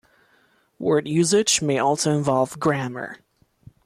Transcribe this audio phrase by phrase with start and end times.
[0.79, 3.19] Word usage may also involve grammar.